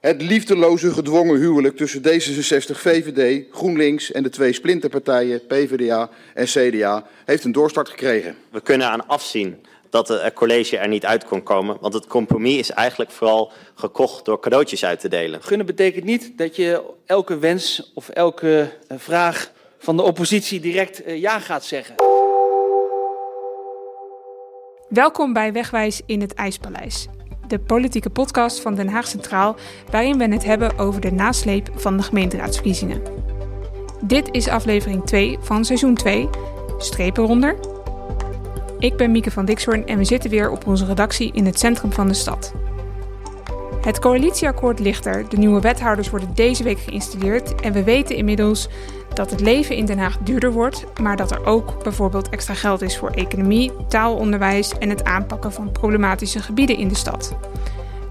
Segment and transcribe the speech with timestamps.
[0.00, 7.06] Het liefdeloze gedwongen huwelijk tussen D66, VVD, GroenLinks en de twee splinterpartijen PvdA en CDA
[7.24, 8.36] heeft een doorstart gekregen.
[8.50, 11.76] We kunnen aan afzien dat het college er niet uit kon komen.
[11.80, 15.42] Want het compromis is eigenlijk vooral gekocht door cadeautjes uit te delen.
[15.42, 21.02] Gunnen betekent niet dat je elke wens of elke eh, vraag van de oppositie direct
[21.02, 21.94] eh, ja gaat zeggen.
[24.88, 27.08] Welkom bij Wegwijs in het IJspaleis.
[27.50, 29.56] De politieke podcast van Den Haag Centraal,
[29.90, 33.02] waarin we het hebben over de nasleep van de gemeenteraadsverkiezingen.
[34.00, 36.28] Dit is aflevering 2 van seizoen 2,
[36.78, 37.56] strepen eronder.
[38.78, 41.92] Ik ben Mieke van Dixhoorn en we zitten weer op onze redactie in het centrum
[41.92, 42.54] van de stad.
[43.80, 48.68] Het coalitieakkoord ligt er, de nieuwe wethouders worden deze week geïnstalleerd en we weten inmiddels
[49.14, 52.82] dat het leven in Den Haag duurder wordt, maar dat er ook bijvoorbeeld extra geld
[52.82, 57.36] is voor economie, taalonderwijs en het aanpakken van problematische gebieden in de stad.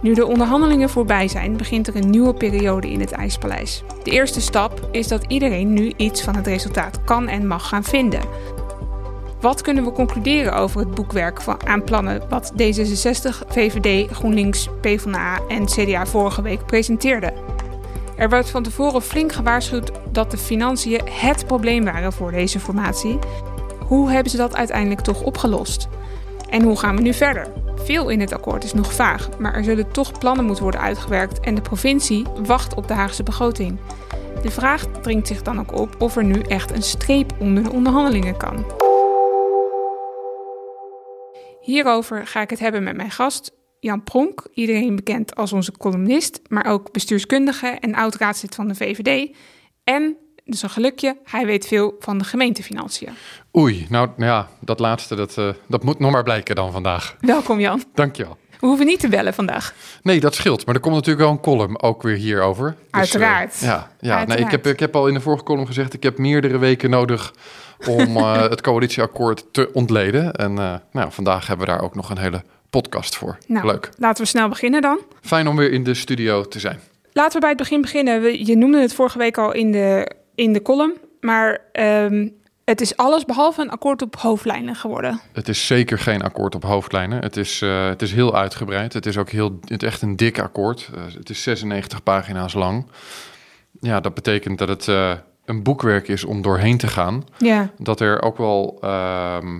[0.01, 3.83] Nu de onderhandelingen voorbij zijn, begint er een nieuwe periode in het IJspaleis.
[4.03, 7.83] De eerste stap is dat iedereen nu iets van het resultaat kan en mag gaan
[7.83, 8.21] vinden.
[9.41, 15.39] Wat kunnen we concluderen over het boekwerk van, aan plannen wat D66, VVD, GroenLinks, PvdA
[15.47, 17.48] en CDA vorige week presenteerden?
[18.19, 23.19] Er werd van tevoren flink gewaarschuwd dat de financiën het probleem waren voor deze formatie.
[23.85, 25.87] Hoe hebben ze dat uiteindelijk toch opgelost?
[26.49, 27.51] En hoe gaan we nu verder?
[27.75, 31.39] Veel in het akkoord is nog vaag, maar er zullen toch plannen moeten worden uitgewerkt
[31.39, 33.79] en de provincie wacht op de Haagse begroting.
[34.41, 37.71] De vraag dringt zich dan ook op of er nu echt een streep onder de
[37.71, 38.65] onderhandelingen kan.
[41.59, 46.41] Hierover ga ik het hebben met mijn gast, Jan Pronk, iedereen bekend als onze columnist,
[46.47, 49.35] maar ook bestuurskundige en oud-raadslid van de VVD.
[49.83, 53.09] En, dus een gelukje, hij weet veel van de gemeentefinanciën.
[53.57, 57.15] Oei, nou ja, dat laatste, dat, uh, dat moet nog maar blijken dan vandaag.
[57.19, 57.83] Welkom Jan.
[57.93, 58.37] Dankjewel.
[58.59, 59.73] We hoeven niet te bellen vandaag.
[60.01, 60.65] Nee, dat scheelt.
[60.65, 62.75] Maar er komt natuurlijk wel een column ook weer hierover.
[62.79, 63.55] Dus, Uiteraard.
[63.55, 64.27] Uh, ja, ja Uiteraard.
[64.27, 66.89] Nee, ik, heb, ik heb al in de vorige column gezegd, ik heb meerdere weken
[66.89, 67.33] nodig
[67.87, 70.33] om uh, het coalitieakkoord te ontleden.
[70.33, 70.53] En
[70.91, 73.37] nou, vandaag hebben we daar ook nog een hele podcast voor.
[73.47, 73.89] Nou, Leuk.
[73.97, 74.99] Laten we snel beginnen dan.
[75.21, 76.79] Fijn om weer in de studio te zijn.
[77.11, 78.45] Laten we bij het begin beginnen.
[78.45, 80.97] Je noemde het vorige week al in de, in de column.
[81.19, 82.37] Maar um,
[82.69, 85.19] het is alles behalve een akkoord op hoofdlijnen geworden.
[85.33, 87.21] Het is zeker geen akkoord op hoofdlijnen.
[87.21, 88.93] Het is, uh, het is heel uitgebreid.
[88.93, 90.89] Het is ook heel, het echt een dik akkoord.
[90.95, 92.85] Uh, het is 96 pagina's lang.
[93.79, 95.11] Ja, dat betekent dat het uh,
[95.45, 97.23] een boekwerk is om doorheen te gaan.
[97.37, 97.69] Ja.
[97.77, 99.59] Dat er ook wel ehm,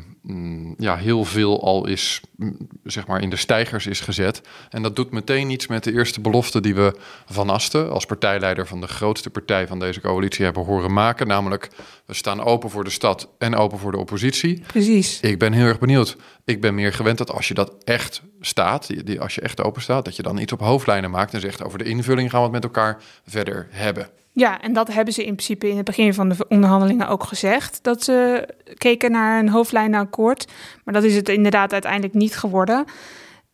[0.77, 4.41] ja, heel veel al is, mm, zeg maar, in de stijgers is gezet.
[4.69, 6.95] En dat doet meteen iets met de eerste belofte die we
[7.25, 11.27] van Asten, als partijleider van de grootste partij van deze coalitie, hebben horen maken.
[11.27, 11.69] Namelijk,
[12.05, 14.61] we staan open voor de stad en open voor de oppositie.
[14.67, 15.19] Precies.
[15.19, 16.17] Ik ben heel erg benieuwd.
[16.45, 19.81] Ik ben meer gewend dat als je dat echt staat, die, als je echt open
[19.81, 22.45] staat, dat je dan iets op hoofdlijnen maakt en zegt over de invulling gaan we
[22.45, 24.09] het met elkaar verder hebben.
[24.31, 27.83] Ja, en dat hebben ze in principe in het begin van de onderhandelingen ook gezegd.
[27.83, 28.47] Dat ze
[28.77, 30.47] keken naar een hoofdlijnenakkoord.
[30.83, 32.85] Maar dat is het inderdaad uiteindelijk niet geworden.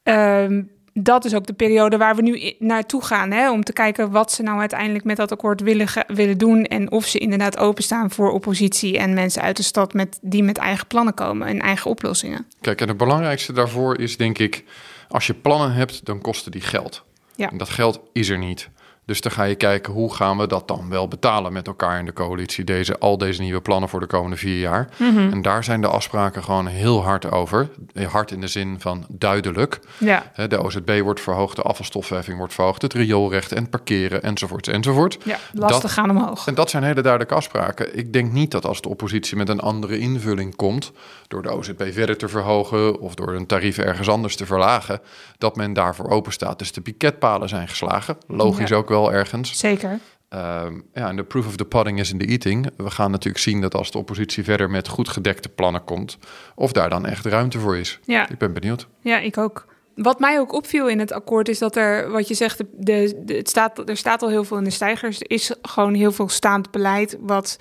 [0.04, 3.32] Um, dat is ook de periode waar we nu naartoe gaan.
[3.32, 6.64] Hè, om te kijken wat ze nou uiteindelijk met dat akkoord willen, willen doen.
[6.64, 10.58] En of ze inderdaad openstaan voor oppositie en mensen uit de stad met, die met
[10.58, 12.46] eigen plannen komen en eigen oplossingen.
[12.62, 14.64] Kijk, en het belangrijkste daarvoor is denk ik,
[15.08, 17.04] als je plannen hebt, dan kosten die geld.
[17.36, 17.52] Ja.
[17.52, 18.70] En dat geld is er niet.
[19.06, 22.06] Dus dan ga je kijken hoe gaan we dat dan wel betalen met elkaar in
[22.06, 24.90] de coalitie, deze, al deze nieuwe plannen voor de komende vier jaar.
[24.98, 25.32] Mhm.
[25.32, 27.70] En daar zijn de afspraken gewoon heel hard over.
[28.10, 29.80] Hard in de zin van duidelijk.
[29.98, 30.32] Ja.
[30.48, 35.18] De OZB wordt verhoogd, de afvalstofheffing wordt verhoogd, het rioolrecht en parkeren enzovoort enzovoort.
[35.24, 36.48] Ja, lasten Dat- gaan omhoog.
[36.48, 37.98] En dat zijn hele duidelijke afspraken.
[37.98, 40.92] Ik denk niet dat als de oppositie met een andere invulling komt,
[41.28, 45.00] door de OZB verder te verhogen of door een tarief ergens anders te verlagen,
[45.38, 46.60] dat men daarvoor open staat.
[46.60, 48.18] Dus de piketpalen zijn geslagen.
[48.28, 48.76] Logisch Ja.
[48.76, 49.58] ook wel ergens.
[49.60, 50.00] Zeker.
[50.30, 52.70] Ehm, ja, en de proof of the pudding is in the eating.
[52.78, 56.18] We gaan natuurlijk zien dat als de oppositie verder met goed gedekte plannen komt,
[56.56, 58.00] of daar dan echt ruimte voor is.
[58.04, 58.30] Ja.
[58.30, 58.88] Ik ben benieuwd.
[59.00, 59.66] Ja, ik ook.
[59.96, 63.22] Wat mij ook opviel in het akkoord is dat er, wat je zegt, de, de,
[63.26, 65.20] de- het staat, er staat al heel veel in de stijgers.
[65.20, 67.58] Er is gewoon heel veel staand beleid wat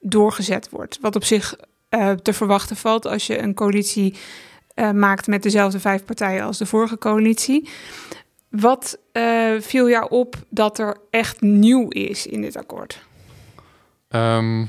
[0.00, 0.98] doorgezet wordt.
[1.00, 1.56] Wat op zich
[1.88, 4.14] eh, te verwachten valt als je een coalitie
[4.74, 7.68] eh, maakt met dezelfde vijf partijen als de vorige coalitie.
[8.50, 13.00] Wat eh, viel jou op dat er echt nieuw is in dit akkoord?
[14.08, 14.64] Ehm,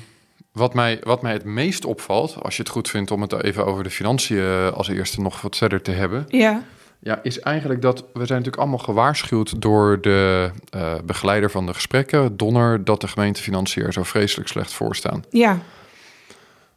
[0.52, 3.66] wat, mij, wat mij het meest opvalt, als je het goed vindt om het even
[3.66, 6.64] over de financiën eh, als eerste nog wat verder te hebben, Ja,
[7.04, 11.74] ja, is eigenlijk dat we zijn natuurlijk allemaal gewaarschuwd door de eh, begeleider van de
[11.74, 15.24] gesprekken, Donner, dat de gemeentefinanciën er zo vreselijk slecht voor staan.
[15.30, 15.60] ja,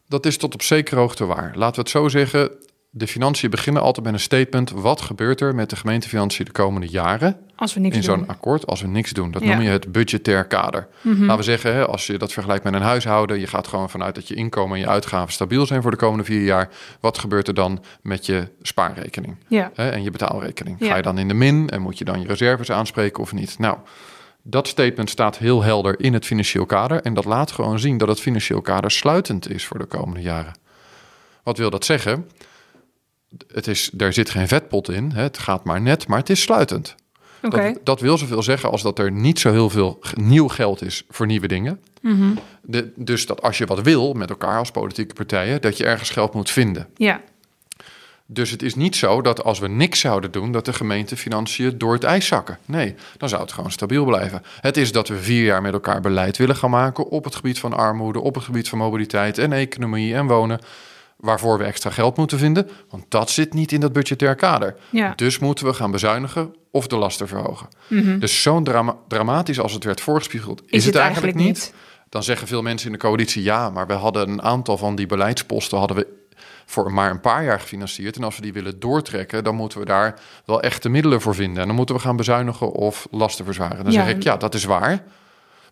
[0.09, 1.53] Dat is tot op zekere hoogte waar.
[1.55, 2.51] Laten we het zo zeggen.
[2.97, 4.71] De financiën beginnen altijd met een statement.
[4.71, 7.37] Wat gebeurt er met de gemeentefinanciën de komende jaren?
[7.57, 8.29] Als we niks in zo'n doen.
[8.29, 9.31] akkoord als we niks doen.
[9.31, 9.49] Dat Ja.
[9.49, 9.57] Mhm.
[9.57, 10.89] noem je het budgetair kader.
[11.03, 14.15] Laten we zeggen, hè, als je dat vergelijkt met een huishouden, je gaat gewoon vanuit
[14.15, 16.69] dat je inkomen en je uitgaven stabiel zijn voor de komende vier jaar.
[17.01, 19.71] Wat gebeurt er dan met je spaarrekening Ja.
[19.75, 20.77] hè, en je betaalrekening?
[20.81, 20.87] Ja.
[20.89, 23.59] Ga je dan in de min en moet je dan je reserves aanspreken of niet?
[23.59, 23.79] Nou,
[24.43, 28.09] dat statement staat heel helder in het financieel kader en dat laat gewoon zien dat
[28.09, 30.53] het financieel kader sluitend is voor de komende jaren.
[31.43, 32.29] Wat wil dat zeggen?
[33.53, 36.41] Het is, er zit geen vetpot in, hè, het gaat maar net, maar het is
[36.41, 36.95] sluitend.
[37.51, 41.03] Dat, dat wil zoveel zeggen als dat er niet zo heel veel nieuw geld is
[41.11, 41.81] voor nieuwe dingen.
[42.01, 42.35] Mhm.
[42.63, 46.11] De, dus dat als je wat wil met elkaar als politieke partijen, dat je ergens
[46.11, 46.87] geld moet vinden.
[46.97, 47.21] Ja.
[48.27, 51.93] Dus het is niet zo dat als we niks zouden doen, dat de gemeentefinanciën door
[51.93, 52.59] het ijs zakken.
[52.65, 54.43] Nee, dan zou het gewoon stabiel blijven.
[54.61, 57.59] Het is dat we vier jaar met elkaar beleid willen gaan maken op het gebied
[57.59, 60.61] van armoede, op het gebied van mobiliteit en economie en wonen.
[61.25, 64.77] Waarvoor we extra geld moeten vinden, want dat zit niet in dat budgetair kader.
[64.91, 65.13] Ja.
[65.17, 67.69] Dus moeten we gaan bezuinigen of de lasten verhogen.
[67.87, 68.19] Mhm.
[68.19, 71.75] Dus zo'n drama- dramatisch als het werd voorgespiegeld, is, het, eigenlijk, niet.
[72.09, 75.07] Dan zeggen veel mensen in de coalitie ja, maar we hadden een aantal van die
[75.07, 76.07] beleidsposten hadden we
[76.67, 78.17] voor maar een paar jaar gefinancierd.
[78.17, 81.61] En als we die willen doortrekken, dan moeten we daar wel echte middelen voor vinden.
[81.61, 83.85] En dan moeten we gaan bezuinigen of lasten verzwaren.
[83.85, 84.05] Dan Ja.
[84.05, 85.03] zeg ik ja, dat is waar.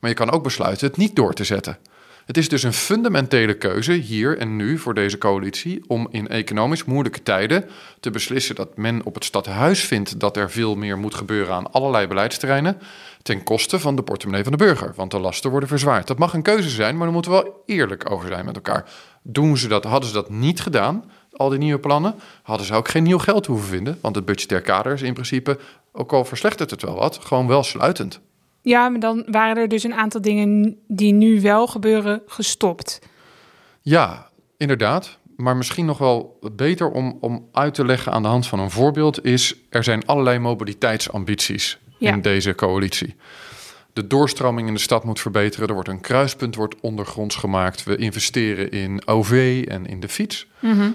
[0.01, 1.79] Maar je kan ook besluiten het niet door te zetten.
[2.27, 6.85] Het is dus een fundamentele keuze hier en nu voor deze coalitie om in economisch
[6.85, 7.69] moeilijke tijden
[8.01, 11.73] te beslissen dat men op het stadhuis vindt dat er veel meer moet gebeuren aan
[11.73, 12.79] allerlei beleidsterreinen
[13.23, 16.07] ten koste van de portemonnee van de burger, want de lasten worden verzwaard.
[16.07, 18.91] Dat mag een keuze zijn, maar daar moeten we wel eerlijk over zijn met elkaar.
[19.23, 22.89] Doen ze dat, hadden ze dat niet gedaan, al die nieuwe plannen, hadden ze ook
[22.89, 25.59] geen nieuw geld hoeven vinden, want het budgetair kader is in principe,
[25.93, 28.21] ook al verslechtert het wel wat, gewoon wel sluitend.
[28.63, 32.99] Ja, maar dan waren er dus een aantal dingen die nu wel gebeuren gestopt.
[33.81, 35.19] Ja, inderdaad.
[35.37, 38.71] Maar misschien nog wel beter om, om uit te leggen aan de hand van een
[38.71, 39.55] voorbeeld is...
[39.71, 42.13] er zijn allerlei mobiliteitsambities Ja.
[42.13, 43.15] in deze coalitie.
[43.93, 45.69] De doorstroming in de stad moet verbeteren.
[45.69, 47.83] Er wordt een kruispunt wordt ondergronds gemaakt.
[47.85, 50.47] We investeren in OV en in de fiets.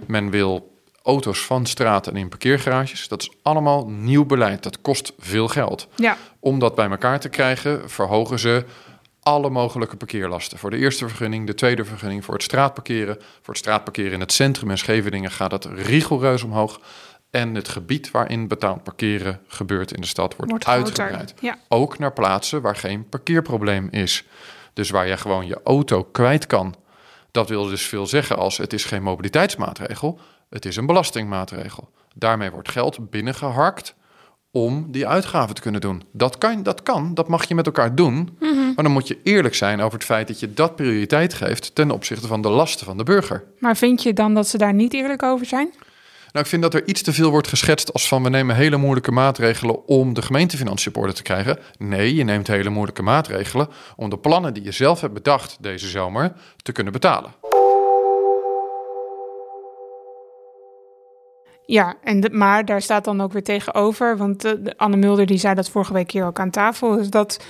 [0.08, 0.77] Men wil
[1.08, 3.08] auto's van straat en in parkeergarages.
[3.08, 4.64] Dat is allemaal nieuw beleid.
[4.64, 5.88] Dat kost veel geld.
[5.96, 8.66] Ja, Om dat bij elkaar te krijgen, verhogen ze
[9.22, 10.58] alle mogelijke parkeerlasten.
[10.58, 13.18] Voor de eerste vergunning, de tweede vergunning voor het straatparkeren.
[13.18, 16.80] Voor het straatparkeren in het centrum en Scheveningen gaat het rigoureus omhoog.
[17.30, 21.34] En het gebied waarin betaald parkeren gebeurt in de stad wordt, wordt uitgebreid.
[21.40, 21.58] Ja.
[21.68, 24.26] Ook naar plaatsen waar geen parkeerprobleem is.
[24.74, 26.76] Dus waar je gewoon je auto kwijt kan.
[27.32, 30.20] Dat wil dus veel zeggen als het is geen mobiliteitsmaatregel,
[30.50, 31.90] het is een belastingmaatregel.
[32.16, 33.96] Daarmee wordt geld binnengeharkt
[34.52, 36.04] om die uitgaven te kunnen doen.
[36.12, 38.38] Dat kan, dat kan, dat mag je met elkaar doen.
[38.76, 41.92] Maar dan moet je eerlijk zijn over het feit dat je dat prioriteit geeft ten
[41.92, 43.44] opzichte van de lasten van de burger.
[43.60, 45.70] maar vind je dan dat ze daar niet eerlijk over zijn?
[46.32, 48.78] Nou, ik vind dat er iets te veel wordt geschetst als van we nemen hele
[48.78, 51.60] moeilijke maatregelen om de gemeentefinanciën op orde te krijgen.
[51.78, 55.88] Nee, je neemt hele moeilijke maatregelen om de plannen die je zelf hebt bedacht deze
[55.88, 57.32] zomer te kunnen betalen.
[61.68, 65.70] Ja, en maar daar staat dan ook weer tegenover, want Anne Mulder die zei dat
[65.70, 67.46] vorige week hier ook aan tafel, dus dat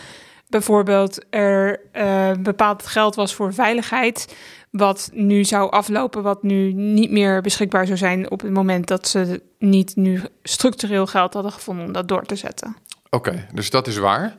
[0.49, 4.35] bijvoorbeeld er eh, bepaald geld was voor veiligheid,
[4.71, 9.07] wat nu zou aflopen, wat nu niet meer beschikbaar zou zijn op het moment dat
[9.07, 12.75] ze niet nu structureel geld hadden gevonden om dat door te zetten.
[13.09, 14.37] Oké, dus dat is waar.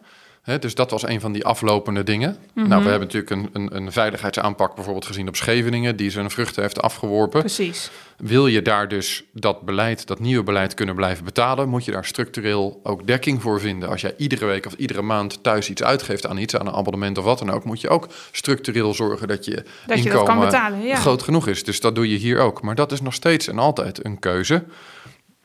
[0.57, 2.37] Dus dat was een van die aflopende dingen.
[2.55, 2.69] Mhm.
[2.69, 6.63] Nou, we hebben natuurlijk een, een, een veiligheidsaanpak bijvoorbeeld gezien op Scheveningen, die zijn vruchten
[6.63, 7.41] heeft afgeworpen.
[7.41, 7.91] Precies.
[8.17, 12.05] Wil je daar dus dat beleid, dat nieuwe beleid kunnen blijven betalen, moet je daar
[12.05, 13.89] structureel ook dekking voor vinden.
[13.89, 17.19] Als jij iedere week of iedere maand thuis iets uitgeeft aan iets, aan een abonnement
[17.19, 20.25] of wat dan ook, moet je ook structureel zorgen dat je Dat je dat inkomen
[20.27, 20.97] kan betalen, ja.
[20.97, 21.65] groot genoeg is.
[21.65, 22.63] Dus dat doe je hier ook.
[22.63, 24.65] Maar dat is nog steeds en altijd een keuze.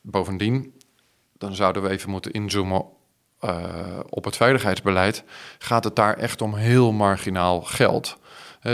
[0.02, 0.72] Bovendien,
[1.38, 2.84] dan zouden we even moeten inzoomen
[4.08, 5.24] op het veiligheidsbeleid.
[5.58, 8.16] Gaat het daar echt om heel marginaal geld?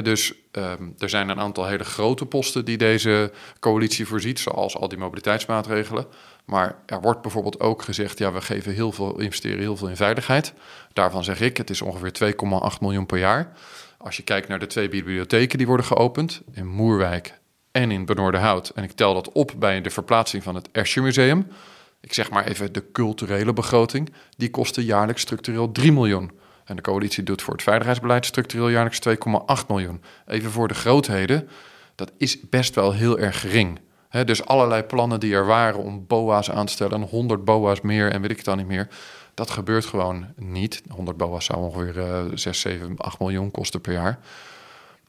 [0.03, 4.89] Dus ehm, er zijn een aantal hele grote posten die deze coalitie voorziet, zoals al
[4.89, 6.07] die mobiliteitsmaatregelen.
[6.45, 9.97] Maar er wordt bijvoorbeeld ook gezegd, ja, we geven heel veel, investeren heel veel in
[9.97, 10.53] veiligheid.
[10.93, 12.35] Daarvan zeg ik, het is ongeveer
[12.75, 13.53] 2,8 miljoen per jaar.
[13.99, 17.39] Als je kijkt naar de twee bibliotheken die worden geopend, in Moerwijk
[17.73, 18.69] en in Benoordenhout.
[18.69, 21.47] En ik tel dat op bij de verplaatsing van het Escher Museum.
[22.01, 24.13] Ik zeg maar even de culturele begroting.
[24.37, 26.31] Die kostte jaarlijks structureel 3 miljoen.
[26.65, 30.03] En de coalitie doet voor het veiligheidsbeleid structureel jaarlijks 2,8 miljoen.
[30.27, 31.49] Even voor de grootheden,
[31.95, 33.81] dat is best wel heel erg gering.
[34.25, 38.21] Dus allerlei plannen die er waren om BOA's aan te stellen, 100 BOA's meer en
[38.21, 38.89] weet ik het dan niet meer.
[39.35, 40.83] Dat gebeurt gewoon niet.
[40.89, 44.19] 100 BOA's zou ongeveer eh 6, 7, 8 miljoen kosten per jaar.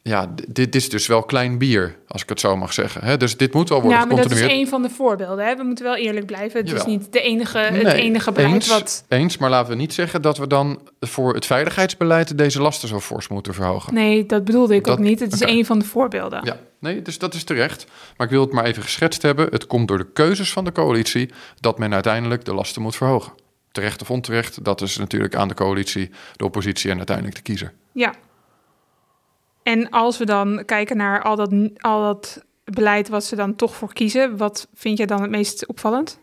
[0.04, 3.04] Ja, dit is dus wel klein bier, als ik het zo mag zeggen.
[3.04, 3.18] Hè?
[3.18, 5.46] Dus dit moet wel worden Ja, maar dat is een van de voorbeelden.
[5.46, 5.56] Hè?
[5.56, 6.60] We moeten wel eerlijk blijven.
[6.60, 6.86] Het Jawel.
[6.86, 9.04] is niet de enige, het Nee, enige beleid eens, wat...
[9.08, 13.00] Eens, maar laten we niet zeggen dat we dan voor het veiligheidsbeleid deze lasten zo
[13.00, 13.94] fors moeten verhogen.
[13.94, 15.20] Nee, dat bedoelde ik Dat- ook niet.
[15.20, 15.52] Het is oké.
[15.52, 16.40] een van de voorbeelden.
[16.46, 17.86] Ja, nee, dus dat is terecht.
[18.18, 19.48] Maar ik wil het maar even geschetst hebben.
[19.52, 21.30] Het komt door de keuzes van de coalitie
[21.60, 23.34] dat men uiteindelijk de lasten moet verhogen.
[23.72, 27.74] Terecht of onterecht, dat is natuurlijk aan de coalitie, de oppositie en uiteindelijk de kiezer.
[27.92, 28.14] Ja.
[29.64, 33.76] En als we dan kijken naar al dat, al dat beleid wat ze dan toch
[33.76, 36.20] voor kiezen, wat vind jij dan het meest opvallend?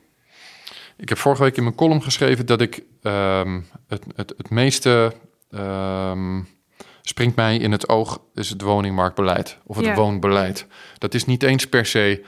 [0.96, 5.12] Ik heb vorige week in mijn column geschreven dat ik ehm, het, het, het meeste
[5.50, 6.40] ehm,
[7.02, 9.94] springt mij in het oog is het woningmarktbeleid of het Ja.
[9.94, 10.66] woonbeleid.
[10.98, 12.24] Dat is niet eens per se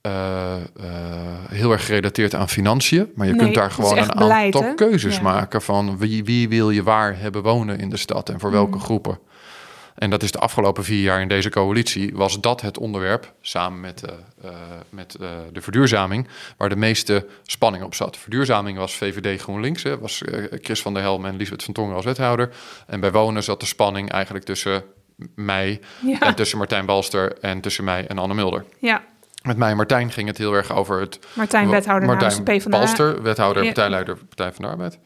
[0.00, 0.62] eh, eh,
[1.48, 4.74] heel erg gerelateerd aan financiën, maar je Nee, kunt daar gewoon een beleid, aantal hè?
[4.74, 5.22] keuzes Ja.
[5.22, 8.76] maken van wie, wie wil je waar hebben wonen in de stad en voor welke
[8.76, 8.84] Mhm.
[8.84, 9.18] groepen.
[9.94, 13.80] En dat is de afgelopen vier jaar in deze coalitie, was dat het onderwerp, samen
[13.80, 14.54] met, eh, eh,
[14.90, 18.16] met eh, de verduurzaming, waar de meeste spanning op zat.
[18.16, 22.04] Verduurzaming was VVD GroenLinks, hè, was Chris van der Helm en Lisbeth van Tongen als
[22.04, 22.50] wethouder.
[22.86, 24.82] En bij wonen zat de spanning eigenlijk tussen
[25.34, 26.20] mij Ja.
[26.20, 28.64] en tussen Martijn Balster en tussen mij en Anne Mulder.
[28.78, 29.02] Ja,
[29.42, 32.68] Met mij en Martijn ging het heel erg over het Martijn, wethouder PvdA.
[32.68, 34.98] Balster, wethouder, partijleider Partij van de Arbeid.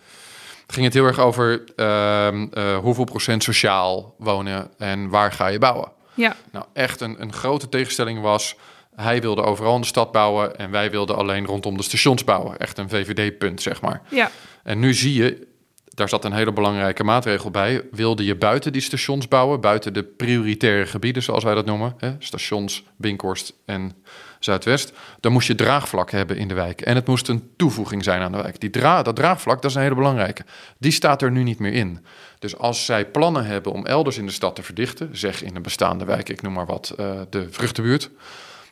[0.73, 5.59] Ging het heel erg over ehm, eh, hoeveel procent sociaal wonen en waar ga je
[5.59, 5.93] bouwen.
[6.15, 8.57] Ja, Nou, echt een, een grote tegenstelling was...
[8.95, 10.57] hij wilde overal in de stad bouwen...
[10.59, 12.59] en wij wilden alleen rondom de stations bouwen.
[12.59, 14.03] Echt een VVD-punt, zeg maar.
[14.09, 14.31] ja,
[14.63, 15.47] En nu zie je,
[15.85, 17.83] daar zat een hele belangrijke maatregel bij...
[17.91, 19.61] wilde je buiten die stations bouwen...
[19.61, 21.95] buiten de prioritaire gebieden, zoals wij dat noemen...
[21.99, 23.93] Hè, stations, Binkhorst en
[24.39, 24.93] Zuidwest...
[25.21, 26.81] dan moest je draagvlak hebben in de wijk.
[26.81, 28.61] En het moest een toevoeging zijn aan de wijk.
[28.61, 30.45] Die dra dat draagvlak, dat is een hele belangrijke.
[30.79, 32.05] Die staat er nu niet meer in.
[32.39, 35.17] Dus als zij plannen hebben om elders in de stad te verdichten...
[35.17, 38.11] zeg in een bestaande wijk, ik noem maar wat, eh, de vruchtenbuurt...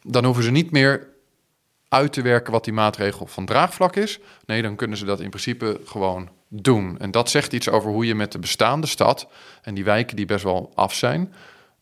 [0.03, 1.15] dan hoeven ze niet meer
[1.89, 4.19] uit te werken wat die maatregel van draagvlak is.
[4.47, 6.99] Nee, dan kunnen ze dat in principe gewoon doen.
[6.99, 9.29] En dat zegt iets over hoe je met de bestaande stad
[9.63, 11.35] en die wijken die best wel af zijn,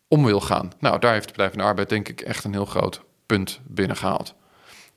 [0.08, 0.72] om wil gaan.
[0.78, 3.60] Nou, daar heeft de Partij van de Arbeid denk ik echt een heel groot punt
[3.66, 4.34] binnengehaald.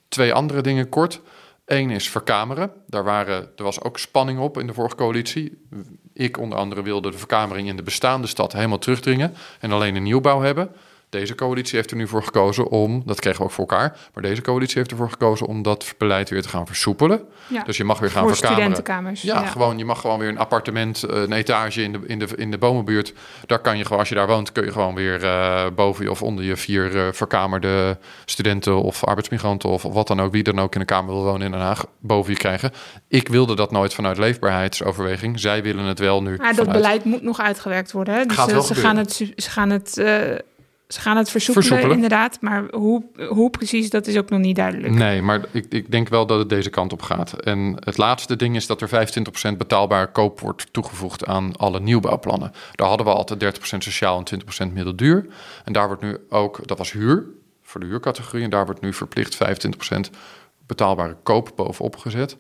[0.07, 1.22] Twee andere dingen kort.
[1.65, 2.72] Eén is verkameren.
[2.88, 5.67] Daar waren, er was ook spanning op in de vorige coalitie.
[6.13, 10.03] Ik onder andere wilde de verkamering in de bestaande stad helemaal terugdringen en alleen een
[10.03, 10.72] nieuwbouw hebben.
[11.09, 14.23] Deze coalitie heeft er nu voor gekozen om, dat kregen we ook voor elkaar, maar
[14.23, 17.21] deze coalitie heeft ervoor gekozen om dat beleid weer te gaan versoepelen.
[17.47, 17.63] ja.
[17.63, 18.63] Dus je mag weer gaan voor verkameren.
[18.63, 19.21] studentenkamers.
[19.21, 22.27] Ja, gewoon, je mag gewoon weer een appartement, eh, een etage in de, in, de,
[22.35, 23.13] in de bomenbuurt.
[23.45, 26.11] Daar kan je gewoon, als je daar woont, kun je gewoon weer eh, boven je
[26.11, 30.59] of onder je vier eh, verkamerde studenten of arbeidsmigranten of wat dan ook, wie dan
[30.59, 32.71] ook in de Kamer wil wonen in Den Haag, boven je krijgen.
[33.07, 35.39] Ik wilde dat nooit vanuit leefbaarheidsoverweging.
[35.39, 36.35] Zij willen het wel nu.
[36.37, 38.13] Maar dat beleid moet nog uitgewerkt worden.
[38.13, 38.25] Hè?
[38.25, 38.91] Dus Gaat wel ze, gebeuren.
[38.91, 40.01] gaan het, ze gaan het,
[40.88, 41.96] ze gaan het versoepelen, Versoepelen.
[41.96, 42.41] inderdaad.
[42.41, 44.94] Maar hoe, hoe precies, dat is ook nog niet duidelijk.
[44.94, 47.34] Nee, maar ik, ik denk wel dat het deze kant op gaat.
[47.34, 49.10] En het laatste ding is dat er
[49.53, 52.51] 25% betaalbare koop wordt toegevoegd aan alle nieuwbouwplannen.
[52.72, 55.25] Daar hadden we altijd 30% sociaal en 20% middelduur.
[55.65, 57.25] En daar wordt nu ook, dat was huur,
[57.62, 58.44] voor de huurcategorie.
[58.44, 60.00] En daar wordt nu verplicht 25%
[60.67, 62.38] betaalbare koop bovenop gezet.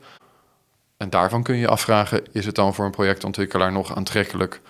[0.97, 4.61] En daarvan kun je je afvragen, is het dan voor een projectontwikkelaar nog aantrekkelijk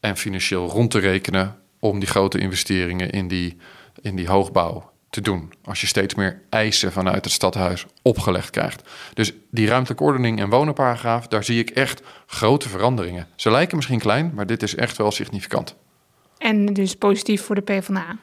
[0.00, 3.56] en financieel rond te rekenen om die grote investeringen in die,
[4.00, 5.52] in die hoogbouw te doen.
[5.64, 8.88] Als je steeds meer eisen vanuit het stadhuis opgelegd krijgt.
[9.14, 13.26] Dus die ruimtelijke ordening en wonenparagraaf, daar zie ik echt grote veranderingen.
[13.34, 15.76] Ze lijken misschien klein, maar dit is echt wel significant.
[16.38, 18.16] En dus positief voor de PvdA.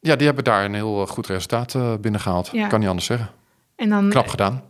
[0.00, 2.48] Ja, die hebben daar een heel eh, goed resultaat eh, binnengehaald.
[2.52, 2.66] Ja.
[2.66, 3.30] Kan niet anders zeggen.
[3.76, 4.62] En dan, Knap gedaan.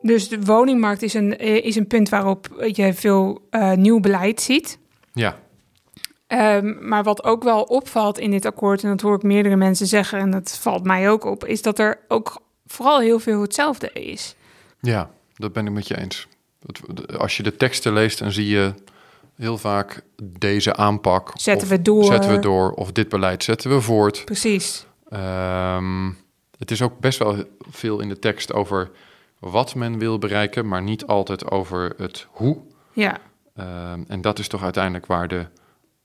[0.00, 4.40] Dus de woningmarkt is een, eh, is een punt waarop je veel eh, nieuw beleid
[4.40, 4.78] ziet.
[5.12, 5.38] Ja,
[6.28, 9.86] Ehm, maar wat ook wel opvalt in dit akkoord, en dat hoor ik meerdere mensen
[9.86, 13.92] zeggen, en dat valt mij ook op, is dat er ook vooral heel veel hetzelfde
[13.92, 14.34] is.
[14.80, 16.26] ja, dat ben ik met je eens.
[17.18, 18.74] Als je de teksten leest, dan zie je
[19.34, 21.30] heel vaak deze aanpak.
[21.34, 22.04] Zetten we door.
[22.04, 22.70] Zetten we door.
[22.70, 24.24] Of dit beleid zetten we voort.
[24.24, 24.86] Precies.
[25.08, 26.10] Ehm,
[26.58, 28.90] het is ook best wel veel in de tekst over
[29.38, 32.56] wat men wil bereiken, maar niet altijd over het hoe.
[32.92, 33.18] Ja.
[33.56, 35.46] Ehm, en dat is toch uiteindelijk waar de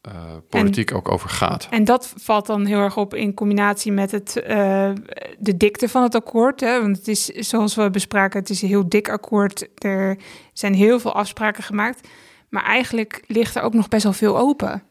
[0.02, 0.12] eh,
[0.50, 1.68] politiek ook over gaat.
[1.70, 4.92] En dat valt dan heel erg op in combinatie met het, eh,
[5.40, 6.60] de dikte van het akkoord.
[6.60, 6.82] Hè?
[6.82, 9.68] Want het is, zoals we bespraken, het is een heel dik akkoord.
[9.75, 10.18] Er
[10.54, 12.08] zijn heel veel afspraken gemaakt.
[12.50, 14.84] Maar eigenlijk ligt er ook nog best wel veel open.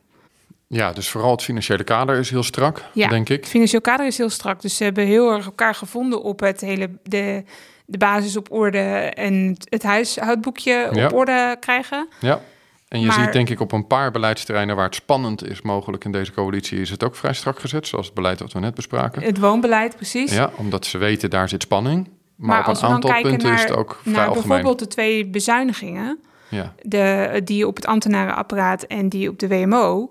[0.66, 3.40] Ja, dus vooral het financiële kader is heel strak, Ja, denk ik.
[3.40, 4.62] Het financieel kader is heel strak.
[4.62, 7.44] Dus ze hebben heel erg elkaar gevonden op het hele, de,
[7.84, 8.78] de basis op orde
[9.14, 11.06] en het huishoudboekje Ja.
[11.06, 12.08] op orde krijgen.
[12.20, 12.40] Ja,
[12.88, 16.04] En je Maar- ziet denk ik op een paar beleidsterreinen waar het spannend is mogelijk
[16.04, 18.74] in deze coalitie, is het ook vrij strak gezet, zoals het beleid wat we net
[18.74, 19.22] bespraken.
[19.22, 20.34] Het woonbeleid, precies.
[20.34, 22.04] Ja, omdat ze weten daar zit spanning.
[22.36, 24.34] Maar, Maar op als een we aantal punten naar, is het ook vrij algemeen.
[24.48, 26.74] bijvoorbeeld de twee bezuinigingen, Ja.
[26.82, 30.10] de, die op het ambtenarenapparaat en die op de WMO,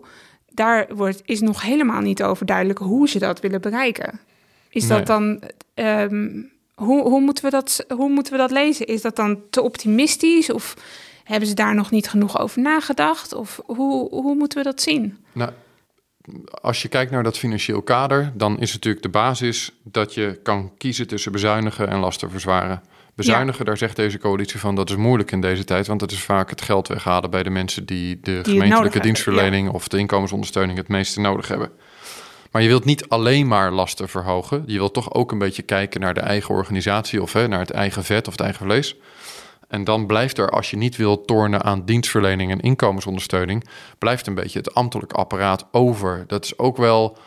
[0.50, 4.20] daar wordt, is nog helemaal niet over duidelijk hoe ze dat willen bereiken.
[4.70, 4.98] Is Nee.
[4.98, 5.42] dat dan,
[5.74, 6.30] ehm,
[6.84, 8.86] hoe, hoe, moeten we dat, hoe moeten we dat lezen?
[8.86, 10.76] Is dat dan te optimistisch of
[11.24, 13.34] hebben ze daar nog niet genoeg over nagedacht?
[13.34, 15.18] Of hoe, hoe moeten we dat zien?
[15.32, 15.52] Nou,
[16.62, 20.72] als je kijkt naar dat financieel kader, dan is natuurlijk de basis dat je kan
[20.78, 22.82] kiezen tussen bezuinigen en lasten verzwaren.
[23.16, 26.24] Bezuinigen, daar zegt deze coalitie van dat is moeilijk in deze tijd, want dat is
[26.24, 30.88] vaak het geld weghalen bij de mensen die de gemeentelijke dienstverlening of de inkomensondersteuning het
[30.88, 31.72] meeste nodig hebben.
[32.52, 34.64] Maar je wilt niet alleen maar lasten verhogen.
[34.66, 37.72] Je wilt toch ook een beetje kijken naar de eigen organisatie of hè, naar het
[37.72, 38.96] eigen vet of het eigen vlees.
[39.68, 43.68] En dan blijft er, als je niet wilt tornen aan dienstverlening en inkomensondersteuning,
[43.98, 46.24] blijft een beetje het ambtelijk apparaat over.
[46.28, 47.18] Dat is ook wel,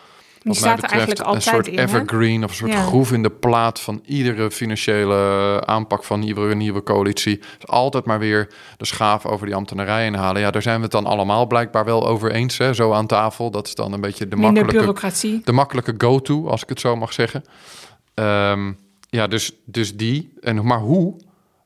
[0.45, 1.77] Die wat mij staat er eigenlijk een altijd soort in.
[1.79, 1.83] hè?
[1.83, 2.83] evergreen of een soort Ja.
[2.83, 7.39] groef in de plaat van iedere financiële aanpak van iedere nieuwe coalitie.
[7.39, 10.41] Dus altijd maar weer de schaaf over die ambtenarij inhalen.
[10.41, 13.51] Ja, daar zijn we het dan allemaal blijkbaar wel over eens, hè, zo aan tafel.
[13.51, 15.41] Dat is dan een beetje de Minder makkelijke bureaucratie.
[15.45, 17.45] de makkelijke go-to, als ik het zo mag zeggen.
[18.15, 18.73] Ehm,
[19.11, 20.33] ja, dus, dus die.
[20.41, 21.17] En, maar hoe?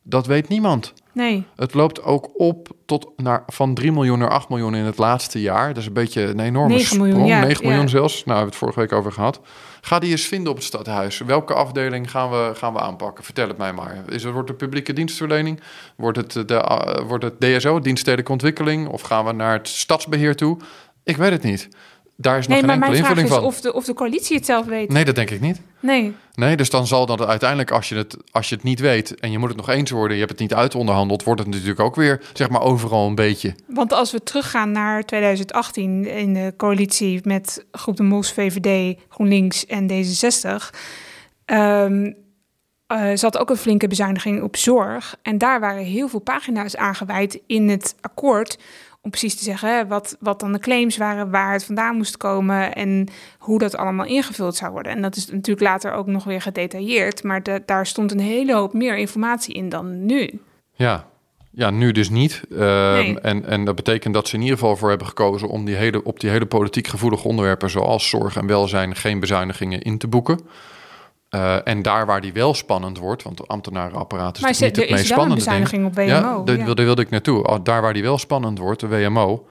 [0.02, 0.92] Dat weet niemand.
[1.18, 4.98] Nee, Het loopt ook op tot naar, van 3 miljoen naar 8 miljoen in het
[4.98, 5.68] laatste jaar.
[5.68, 7.30] Dat is een beetje een enorme 9 miljoen, sprong.
[7.30, 7.68] ja, 9 ja.
[7.68, 8.14] miljoen zelfs.
[8.14, 9.40] Nou, we hebben het vorige week over gehad.
[9.80, 11.18] Ga die eens vinden op het stadhuis.
[11.18, 13.25] Welke afdeling gaan we, gaan we aanpakken?
[13.25, 14.02] Vertel het mij maar.
[14.08, 15.60] Is het, wordt het publieke dienstverlening?
[15.96, 18.88] Wordt het, de, eh, wordt het DSO, dienststedelijke ontwikkeling?
[18.88, 20.56] Of gaan we naar het stadsbeheer toe?
[21.04, 21.68] Ik weet het niet.
[22.16, 23.44] Daar is nog nee geen maar enkele mijn vraag invulling is van.
[23.44, 24.92] of de, of de coalitie het zelf weet.
[24.92, 25.60] Nee, dat denk ik niet.
[25.80, 26.14] Nee.
[26.35, 29.30] Nee, dus dan zal dat uiteindelijk, als je, het, als je het niet weet en
[29.30, 31.94] je moet het nog eens worden, je hebt het niet uitonderhandeld, wordt het natuurlijk ook
[31.94, 33.54] weer, zeg maar, overal een beetje.
[33.66, 39.66] Want als we teruggaan naar 2018 in de coalitie met Groep de Mos, VVD, GroenLinks
[39.66, 40.70] en D66,
[41.44, 42.12] ehm,
[42.87, 45.16] eh, zat ook een flinke bezuiniging op zorg.
[45.23, 48.58] En daar waren heel veel pagina's aangeweid in het akkoord.
[49.02, 52.74] Om precies te zeggen wat, wat dan de claims waren, waar het vandaan moest komen
[52.74, 53.08] en
[53.38, 54.92] hoe dat allemaal ingevuld zou worden.
[54.92, 58.54] En dat is natuurlijk later ook nog weer gedetailleerd, maar da- daar stond een hele
[58.54, 60.40] hoop meer informatie in dan nu.
[60.72, 61.06] Ja,
[61.50, 62.42] ja nu dus niet.
[62.50, 63.20] Ehm, Nee.
[63.20, 66.02] en, en dat betekent dat ze in ieder geval voor hebben gekozen om die hele,
[66.04, 70.40] op die hele politiek gevoelige onderwerpen, zoals zorg en welzijn, geen bezuinigingen in te boeken.
[71.28, 74.76] Eh, en daar waar die wel spannend wordt, want de ambtenarenapparaat is Maar toch niet
[74.76, 75.86] het meest is spannende ding.
[75.86, 76.04] op WMO.
[76.04, 76.74] Ja, daar ja.
[76.74, 77.42] wilde, ik naartoe.
[77.44, 79.46] Al- Daar waar die wel spannend wordt, de WMO,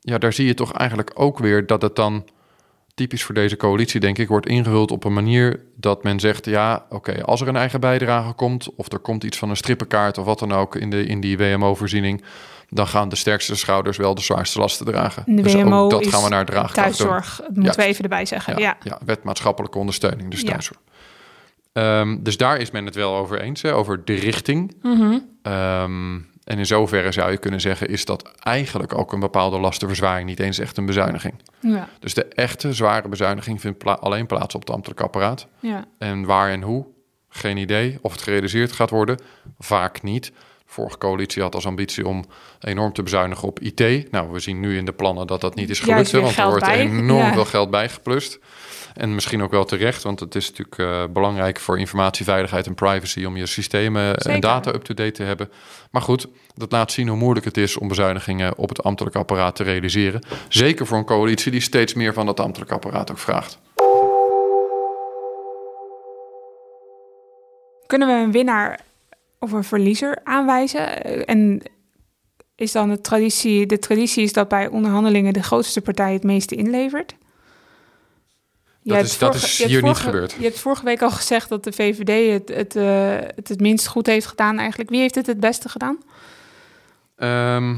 [0.00, 2.24] ja, daar zie je toch eigenlijk ook weer dat het dan
[2.94, 6.86] typisch voor deze coalitie, denk ik, wordt ingevuld op een manier dat men zegt: ja,
[6.88, 10.24] oké, als er een eigen bijdrage komt, of er komt iets van een strippenkaart of
[10.24, 12.24] wat dan ook in, de, in die WMO-voorziening,
[12.68, 15.22] dan gaan de sterkste schouders wel de zwaarste lasten dragen.
[15.36, 17.06] De dus WMO ook dat is gaan we naar draagkracht doen.
[17.08, 18.52] thuiszorg, dat moeten we even erbij zeggen.
[18.58, 18.76] Ja, Ja.
[18.90, 18.98] ja.
[19.04, 20.80] wet maatschappelijke ondersteuning, dus thuiszorg.
[21.72, 24.74] Ehm, dus daar is men het wel over eens, hè, over de richting.
[24.82, 25.18] Mhm.
[25.42, 30.28] Ehm, en in zoverre zou je kunnen zeggen, is dat eigenlijk ook een bepaalde lastenverzwaring,
[30.28, 31.34] niet eens echt een bezuiniging.
[31.60, 31.88] Ja.
[32.00, 35.46] Dus de echte zware bezuiniging vindt pla- alleen plaats op het ambtelijk apparaat.
[35.60, 35.84] Ja.
[35.98, 36.86] En waar en hoe,
[37.28, 37.98] geen idee.
[38.00, 39.18] Of het gerealiseerd gaat worden,
[39.58, 40.32] vaak niet.
[40.72, 42.24] Vorige coalitie had als ambitie om
[42.60, 44.10] enorm te bezuinigen op IT.
[44.10, 46.46] Nou, we zien nu in de plannen dat dat niet is gelukt, hè, want er
[46.46, 46.78] wordt bij.
[46.80, 47.32] enorm Ja.
[47.32, 48.38] veel geld bijgeplust.
[48.94, 53.24] En misschien ook wel terecht, want het is natuurlijk eh, belangrijk voor informatieveiligheid en privacy
[53.24, 54.30] om je systemen Zeker.
[54.30, 55.50] en data up-to-date te hebben.
[55.90, 59.56] Maar goed, dat laat zien hoe moeilijk het is om bezuinigingen op het ambtelijk apparaat
[59.56, 60.24] te realiseren.
[60.48, 63.58] Zeker voor een coalitie die steeds meer van dat ambtelijk apparaat ook vraagt.
[67.86, 68.80] Kunnen we een winnaar
[69.42, 71.02] of een verliezer aanwijzen?
[71.26, 71.62] En
[72.54, 76.54] is dan de traditie, de traditie is dat bij onderhandelingen de grootste partij het meeste
[76.54, 77.14] inlevert?
[78.82, 80.32] Je Dat is- dat is hier niet gebeurd.
[80.38, 83.86] Je hebt vorige week al gezegd dat de VVD het het, eh, het het minst
[83.86, 84.90] goed heeft gedaan eigenlijk.
[84.90, 85.98] Wie heeft het het beste gedaan?
[87.16, 87.76] Ehm,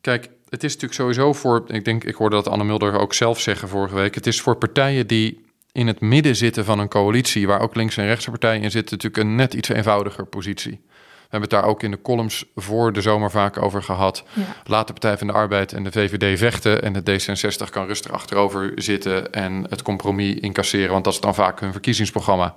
[0.00, 1.64] kijk, het is natuurlijk sowieso voor.
[1.66, 4.14] Ik denk, ik hoorde dat Anne Mulder ook zelf zeggen vorige week.
[4.14, 7.96] Het is voor partijen die in het midden zitten van een coalitie, waar ook links-
[7.96, 10.80] en rechtse partijen in zitten, natuurlijk een net iets eenvoudiger positie.
[11.26, 14.24] We hebben het daar ook in de columns voor de zomer vaak over gehad.
[14.32, 14.42] Ja.
[14.64, 18.12] Laat de Partij van de Arbeid en de VVD vechten en de D66 kan rustig
[18.12, 22.54] achterover zitten en het compromis incasseren, want dat is dan vaak hun verkiezingsprogramma.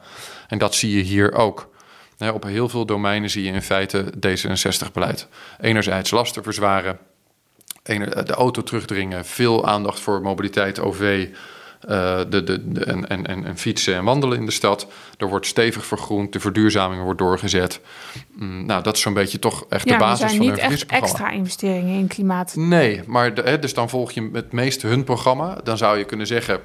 [0.47, 1.69] En dat zie je hier ook.
[2.33, 5.27] Op heel veel domeinen zie je in feite D66-beleid.
[5.59, 6.99] Enerzijds lasten verzwaren,
[7.83, 11.27] de auto terugdringen, veel aandacht voor mobiliteit, OV,
[11.87, 14.87] uh, de, de, de, en, en, en, fietsen en wandelen in de stad.
[15.17, 17.79] Er wordt stevig vergroend, de verduurzaming wordt doorgezet.
[18.35, 21.29] Mm, nou, dat is zo'n beetje toch echt de basis van hun niet echt extra
[21.29, 22.55] investeringen in klimaat.
[22.55, 25.57] Nee, maar de, hè, dus dan volg je het meeste hun programma.
[25.63, 26.61] Dan zou je kunnen zeggen,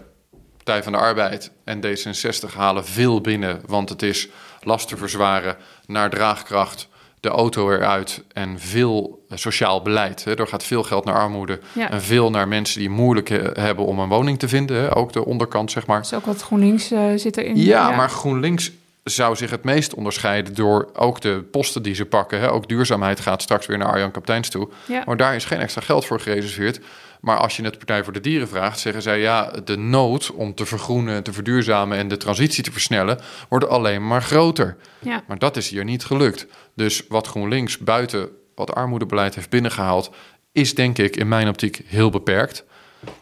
[0.65, 4.29] Partij van de Arbeid en D66 halen veel binnen, want het is
[4.61, 6.89] last te verzwaren naar draagkracht
[7.25, 10.25] de auto eruit en veel eh, sociaal beleid.
[10.25, 10.39] Hè.
[10.39, 14.09] Er gaat veel geld naar armoede en veel naar mensen die moeilijk hebben om een
[14.09, 14.77] woning te vinden.
[14.77, 14.97] Hè.
[14.97, 16.01] Ook de onderkant, zeg maar.
[16.01, 17.57] Is ook wat GroenLinks uh, zit erin.
[17.57, 18.73] Ja, ja, maar GroenLinks
[19.05, 22.41] zou zich het meest onderscheiden door ook de posten die ze pakken.
[22.41, 22.51] Hè.
[22.51, 24.69] Ook duurzaamheid gaat straks weer naar Arjan Kapteins toe.
[25.07, 26.81] Maar daar is geen extra geld voor gereserveerd.
[27.21, 30.55] Maar als je het Partij voor de Dieren vraagt, zeggen zij ja, de nood om
[30.55, 34.77] te vergroenen, te verduurzamen en de transitie te versnellen, wordt alleen maar groter.
[34.99, 35.23] Ja.
[35.27, 36.47] Maar dat is hier niet gelukt.
[36.75, 40.11] Dus wat GroenLinks buiten wat armoedebeleid heeft binnengehaald,
[40.53, 42.65] is denk ik in mijn optiek heel beperkt.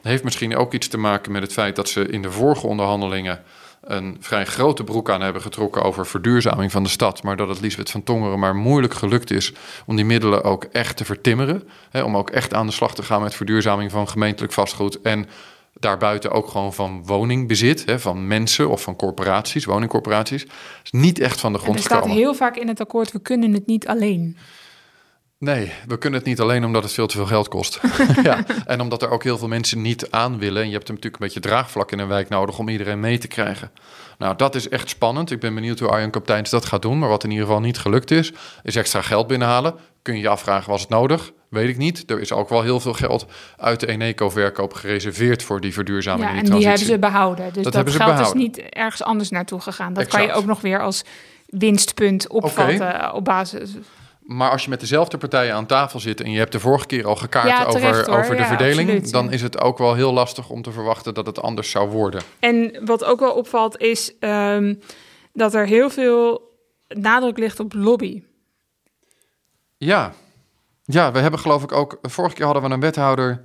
[0.03, 3.43] Heeft misschien ook iets te maken met het feit dat ze in de vorige onderhandelingen
[3.83, 7.23] een vrij grote broek aan hebben getrokken over verduurzaming van de stad.
[7.23, 9.53] Maar dat het Liesbeth van Tongeren maar moeilijk gelukt is
[9.87, 11.69] om die middelen ook echt te vertimmeren.
[11.91, 15.01] Hè, om ook echt aan de slag te gaan met verduurzaming van gemeentelijk vastgoed.
[15.01, 15.27] En
[15.73, 20.47] daarbuiten ook gewoon van woningbezit, hè, van mensen of van corporaties, woningcorporaties.
[20.85, 22.05] Is niet echt van de grond gekomen.
[22.05, 24.37] Er staat heel vaak in het akkoord, we kunnen het niet alleen.
[25.43, 27.81] Nee, we kunnen het niet alleen omdat het veel te veel geld kost.
[28.23, 30.63] ja, en omdat er ook heel veel mensen niet aan willen.
[30.63, 33.19] En je hebt er natuurlijk een beetje draagvlak in een wijk nodig om iedereen mee
[33.19, 33.71] te krijgen.
[34.19, 35.31] Nou, dat is echt spannend.
[35.31, 36.99] Ik ben benieuwd hoe Arjen Kapteins dat gaat doen.
[36.99, 39.75] Maar wat in ieder geval niet gelukt is, is extra geld binnenhalen.
[40.03, 41.33] Kun je je afvragen, was het nodig?
[41.49, 42.11] Weet ik niet.
[42.11, 43.27] Er is ook wel heel veel geld
[43.57, 47.53] uit de Eneco-verkoop gereserveerd voor die verduurzaming ja, en die, hebben ze behouden.
[47.53, 49.93] Dus dat, dat geld is niet ergens anders naartoe gegaan.
[49.93, 51.05] Dat kan je ook nog weer als
[51.47, 53.71] winstpunt opvatten op basis
[54.25, 57.07] maar als je met dezelfde partijen aan tafel zit en je hebt de vorige keer
[57.07, 60.73] al gekaart over, over de verdeling, dan is het ook wel heel lastig om te
[60.73, 62.23] verwachten dat het anders zou worden.
[62.39, 64.81] En wat ook wel opvalt is um,
[65.33, 66.51] dat er heel veel
[66.89, 68.23] nadruk ligt op lobby.
[69.77, 70.13] Ja,
[70.85, 71.99] ja, we hebben geloof ik ook.
[72.03, 73.45] Vorige keer hadden we een wethouder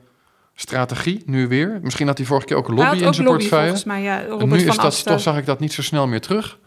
[0.53, 1.79] strategie, nu weer.
[1.81, 3.65] Misschien had hij vorige keer ook lobby in zijn portefeuille.
[3.65, 4.25] Volgens mij, ja.
[4.25, 6.59] en nu is dat, toch zag ik dat niet zo snel meer terug.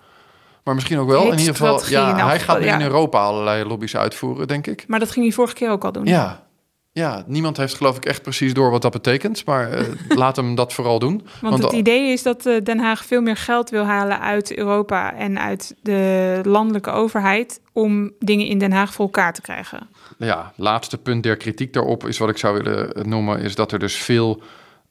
[0.64, 1.32] Maar misschien ook wel.
[1.32, 4.84] In ieder geval, ja, hij gaat in Europa allerlei lobby's uitvoeren, denk ik.
[4.86, 6.06] Maar dat ging hij vorige keer ook al doen.
[6.06, 6.48] Ja,
[6.92, 9.44] ja, niemand heeft geloof ik echt precies door wat dat betekent.
[9.44, 11.26] Maar uh, laat hem dat vooral doen.
[11.40, 15.14] Want, het idee is dat uh, Den Haag veel meer geld wil halen uit Europa
[15.14, 19.88] en uit de landelijke overheid om dingen in Den Haag voor elkaar te krijgen.
[20.18, 23.78] Ja, laatste punt der kritiek daarop is wat ik zou willen noemen, is dat er
[23.78, 24.42] dus veel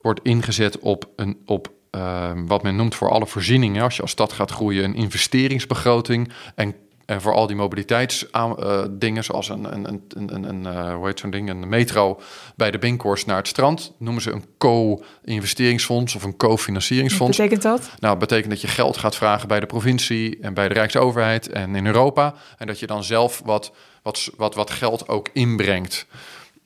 [0.02, 4.12] wordt ingezet op, een, op Ehm, wat men noemt voor alle voorzieningen, als je als
[4.12, 6.32] stad gaat groeien, een investeringsbegroting.
[6.56, 6.76] En,
[7.06, 11.20] en voor al die mobiliteitsdingen, uh, zoals een, een, een, een, een uh, hoe heet
[11.20, 12.20] zo'n ding, een metro
[12.56, 17.38] bij de Binkhorst naar het strand, noemen ze een co-investeringsfonds of een co-financieringsfonds.
[17.38, 18.00] Wat betekent dat?
[18.00, 21.50] Nou, dat betekent dat je geld gaat vragen bij de provincie en bij de Rijksoverheid
[21.50, 22.34] en in Europa.
[22.58, 23.72] En dat je dan zelf wat,
[24.04, 26.06] wat, wat, wat geld ook inbrengt.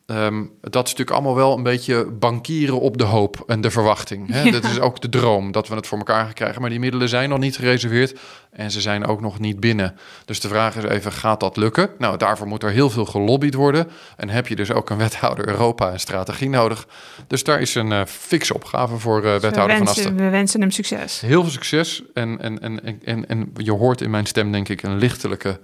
[0.05, 4.31] Um, dat is natuurlijk allemaal wel een beetje bankieren op de hoop en de verwachting.
[4.31, 4.51] Hè?
[4.51, 6.61] Dat is ook de droom dat we het voor elkaar gaan krijgen.
[6.61, 8.19] Maar die middelen zijn nog niet gereserveerd
[8.51, 9.95] en ze zijn ook nog niet binnen.
[10.25, 11.89] Dus de vraag is even, gaat dat lukken?
[11.97, 13.87] Nou, daarvoor moet er heel veel gelobbyd worden.
[14.17, 16.87] En heb je dus ook een wethouder Europa en strategie nodig.
[17.27, 20.15] Dus daar is een uh, fikse opgave voor uh, wethouder Van Asten.
[20.15, 21.21] We wensen hem succes.
[21.21, 22.03] Heel veel succes.
[22.13, 25.59] En, en, en, en, en je hoort in mijn stem denk ik een lichtelijke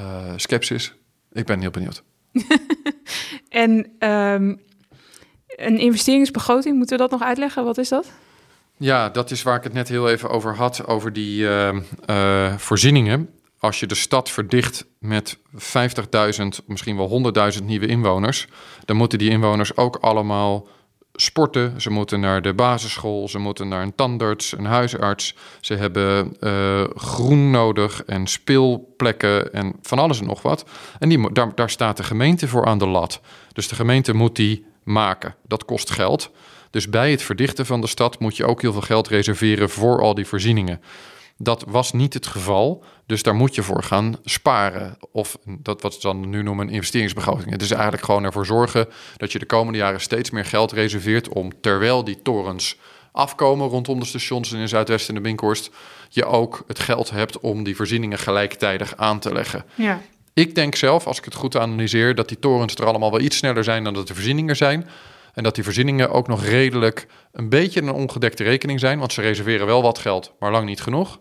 [0.00, 0.94] uh, scepsis.
[1.32, 2.02] Ik ben heel benieuwd.
[3.54, 3.70] en
[4.08, 4.60] um,
[5.46, 7.64] een investeringsbegroting, moeten we dat nog uitleggen?
[7.64, 8.12] Wat is dat?
[8.76, 12.56] Ja, dat is waar ik het net heel even over had, over die uh, uh,
[12.56, 13.30] voorzieningen.
[13.58, 18.46] Als je de stad verdicht met 50.000, misschien wel 100.000 nieuwe inwoners,
[18.84, 20.68] dan moeten die inwoners ook allemaal
[21.14, 25.34] sporten, ze moeten naar de basisschool, ze moeten naar een tandarts, een huisarts.
[25.60, 30.64] Ze hebben uh, groen nodig en speelplekken en van alles en nog wat.
[30.98, 33.20] En die, daar, daar staat de gemeente voor aan de lat.
[33.52, 35.34] Dus de gemeente moet die maken.
[35.46, 36.30] Dat kost geld.
[36.70, 40.00] Dus bij het verdichten van de stad moet je ook heel veel geld reserveren voor
[40.00, 40.80] al die voorzieningen.
[41.36, 42.84] Dat was niet het geval.
[43.06, 44.96] Dus daar moet je voor gaan sparen.
[45.12, 47.50] Of dat wat ze dan nu noemen een investeringsbegroting.
[47.50, 51.28] Het is eigenlijk gewoon ervoor zorgen dat je de komende jaren steeds meer geld reserveert
[51.28, 52.76] om terwijl die torens
[53.12, 55.70] afkomen rondom de stations in Zuidwest en de Binkhorst,
[56.08, 59.64] je ook het geld hebt om die voorzieningen gelijktijdig aan te leggen.
[59.74, 60.00] Ja.
[60.32, 63.36] Ik denk zelf, als ik het goed analyseer, dat die torens er allemaal wel iets
[63.36, 64.88] sneller zijn dan dat de voorzieningen zijn.
[65.34, 69.20] En dat die voorzieningen ook nog redelijk een beetje een ongedekte rekening zijn, want ze
[69.20, 71.18] reserveren wel wat geld, maar lang niet genoeg.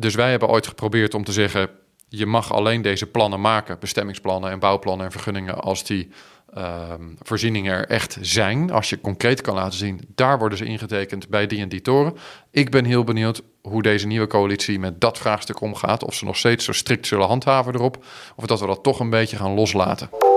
[0.00, 1.70] Dus wij hebben ooit geprobeerd om te zeggen:
[2.08, 6.08] je mag alleen deze plannen maken, bestemmingsplannen en bouwplannen en vergunningen, als die
[6.54, 8.70] ehm, voorzieningen er echt zijn.
[8.70, 12.16] Als je concreet kan laten zien, daar worden ze ingetekend bij die en die toren.
[12.50, 16.04] Ik ben heel benieuwd hoe deze nieuwe coalitie met dat vraagstuk omgaat.
[16.04, 18.04] Of ze nog steeds zo strikt zullen handhaven erop.
[18.36, 20.27] Of dat we dat toch een beetje gaan loslaten.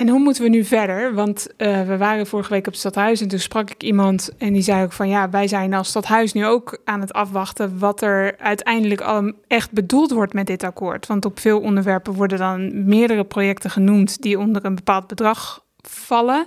[0.00, 1.14] En hoe moeten we nu verder?
[1.14, 4.52] Want uh, we waren vorige week op het stadhuis en toen sprak ik iemand en
[4.52, 8.02] die zei ook van ja, wij zijn als stadhuis nu ook aan het afwachten wat
[8.02, 11.06] er uiteindelijk al echt bedoeld wordt met dit akkoord.
[11.06, 16.46] Want op veel onderwerpen worden dan meerdere projecten genoemd die onder een bepaald bedrag vallen.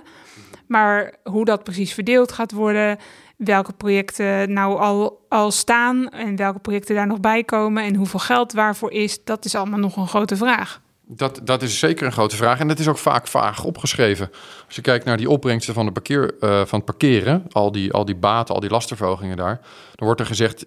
[0.66, 2.98] Maar hoe dat precies verdeeld gaat worden,
[3.36, 8.20] welke projecten nou al, al staan en welke projecten daar nog bij komen en hoeveel
[8.20, 10.82] geld waarvoor is, dat is allemaal nog een grote vraag.
[11.06, 12.58] Dat, dat is zeker een grote vraag.
[12.58, 14.30] En dat is ook vaak vaag opgeschreven.
[14.66, 17.92] Als je kijkt naar die opbrengsten van, de parkeer, uh, van het parkeren, al die,
[17.92, 19.60] al die baten, al die lastenverhogingen daar,
[19.94, 20.66] dan wordt er gezegd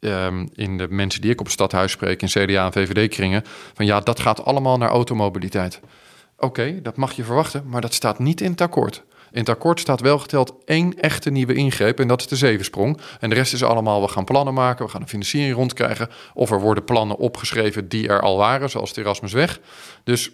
[0.00, 3.42] um, in de mensen die ik op het stadhuis spreek, in CDA en VVD-kringen,
[3.74, 5.80] van ja, dat gaat allemaal naar automobiliteit.
[6.36, 9.04] Oké, dat mag je verwachten, maar dat staat niet in het akkoord.
[9.32, 13.00] In het akkoord staat wel geteld één echte nieuwe ingreep en dat is de zevensprong.
[13.20, 16.08] En de rest is allemaal, we gaan plannen maken, we gaan een financiering rondkrijgen.
[16.34, 19.60] Of er worden plannen opgeschreven die er al waren, zoals de Erasmusweg.
[20.04, 20.30] Dus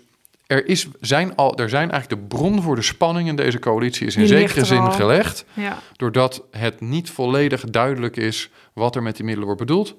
[0.47, 4.07] er, is, zijn al, er zijn eigenlijk de bron voor de spanning in deze coalitie
[4.07, 5.45] is in zekere zin gelegd.
[5.53, 5.79] Ja.
[5.97, 9.95] Doordat het niet volledig duidelijk is wat er met die middelen wordt bedoeld,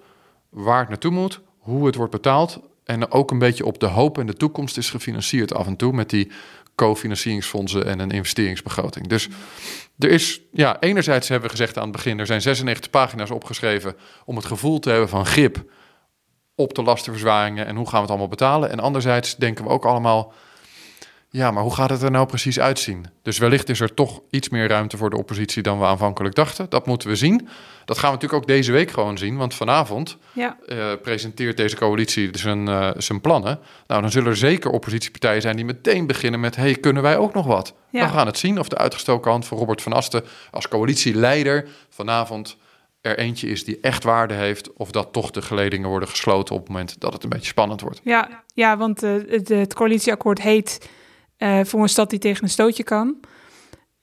[0.50, 2.60] waar het naartoe moet, hoe het wordt betaald.
[2.84, 5.94] En ook een beetje op de hoop en de toekomst is gefinancierd af en toe
[5.94, 6.32] met die
[6.76, 9.08] cofinancieringsfondsen en een investeringsbegroting.
[9.08, 9.28] Dus
[9.98, 13.96] er is, ja, enerzijds hebben we gezegd aan het begin, er zijn 96 pagina's opgeschreven
[14.26, 15.64] om het gevoel te hebben van grip
[16.56, 18.70] op de lastenverzwaringen en hoe gaan we het allemaal betalen.
[18.70, 20.34] En anderzijds denken we ook allemaal,
[21.36, 23.06] ja, maar hoe gaat het er nou precies uitzien?
[23.22, 26.66] Dus wellicht is er toch iets meer ruimte voor de oppositie dan we aanvankelijk dachten.
[26.70, 27.48] Dat moeten we zien.
[27.86, 30.58] Dat gaan we natuurlijk ook deze week gewoon zien, want vanavond ja.
[30.68, 33.60] uh, presenteert deze coalitie zijn, uh, zijn plannen.
[33.88, 37.34] Nou, dan zullen er zeker oppositiepartijen zijn die meteen beginnen met: hey, kunnen wij ook
[37.34, 37.74] nog wat?
[37.90, 38.06] Ja.
[38.06, 42.58] We gaan het zien of de uitgestoken hand van Robert van Asten als coalitieleider vanavond
[43.02, 46.62] er eentje is die echt waarde heeft, of dat toch de geledingen worden gesloten op
[46.62, 48.02] het moment dat het een beetje spannend wordt.
[48.04, 50.90] Ja, ja want uh, het, het coalitieakkoord heet
[51.38, 53.16] uh, voor een stad die tegen een stootje kan.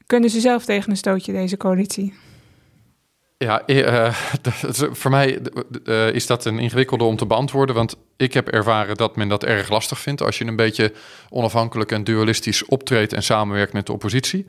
[0.07, 2.15] Kunnen ze zelf tegen een stootje, deze coalitie?
[3.39, 4.13] Ja, uh,
[4.93, 5.39] voor mij
[5.85, 7.75] uh, is dat een ingewikkelde om te beantwoorden.
[7.75, 10.23] Want ik heb ervaren dat men dat erg lastig vindt.
[10.23, 10.93] als je een beetje
[11.31, 14.47] onafhankelijk en dualistisch optreedt en samenwerkt met de oppositie.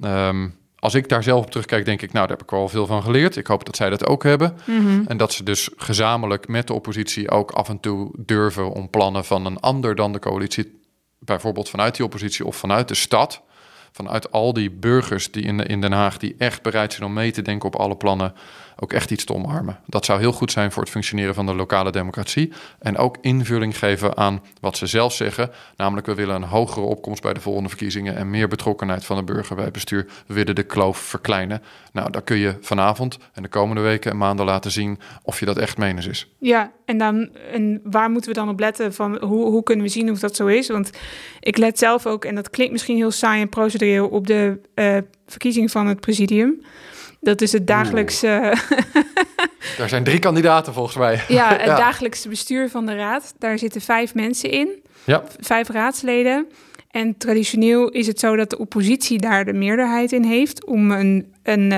[0.00, 2.86] Um, als ik daar zelf op terugkijk, denk ik, nou, daar heb ik wel veel
[2.86, 3.36] van geleerd.
[3.36, 4.56] Ik hoop dat zij dat ook hebben.
[4.64, 5.04] Mm -hmm.
[5.06, 9.24] En dat ze dus gezamenlijk met de oppositie ook af en toe durven om plannen
[9.24, 10.80] van een ander dan de coalitie
[11.34, 13.42] bijvoorbeeld vanuit die oppositie of vanuit de stad,
[13.98, 17.30] vanuit al die burgers die in, in Den Haag die echt bereid zijn om mee
[17.30, 18.34] te denken op alle plannen,
[18.80, 19.78] ook echt iets te omarmen.
[19.86, 22.52] Dat zou heel goed zijn voor het functioneren van de lokale democratie.
[22.78, 25.50] En ook invulling geven aan wat ze zelf zeggen.
[25.76, 29.22] Namelijk, we willen een hogere opkomst bij de volgende verkiezingen en meer betrokkenheid van de
[29.22, 30.06] burger bij het bestuur.
[30.26, 31.62] We willen de kloof verkleinen.
[31.92, 35.46] Nou, daar kun je vanavond en de komende weken en maanden laten zien of je
[35.46, 36.28] dat echt menens is.
[36.38, 38.94] Ja, en, dan, en waar moeten we dan op letten?
[38.94, 40.68] Van hoe, hoe kunnen we zien of dat zo is?
[40.68, 40.90] Want
[41.40, 44.96] ik let zelf ook, en dat klinkt misschien heel saai en procedureel, op de uh,
[45.26, 46.60] verkiezing van het presidium.
[47.20, 48.56] Dat is het dagelijkse.
[49.78, 51.22] Daar zijn drie kandidaten volgens mij.
[51.28, 53.34] Ja, het dagelijkse bestuur van de raad.
[53.38, 54.68] Daar zitten vijf mensen in.
[55.04, 55.22] Ja.
[55.40, 56.46] Vijf raadsleden.
[56.90, 61.34] En traditioneel is het zo dat de oppositie daar de meerderheid in heeft om een,
[61.42, 61.72] een